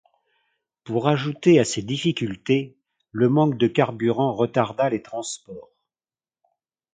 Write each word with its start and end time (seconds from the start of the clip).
Pour 0.83 1.07
ajouter 1.09 1.59
à 1.59 1.63
ces 1.63 1.83
difficultés, 1.83 2.75
le 3.11 3.29
manque 3.29 3.55
de 3.59 3.67
carburant 3.67 4.33
retarda 4.33 4.89
les 4.89 5.03
transports. 5.03 5.69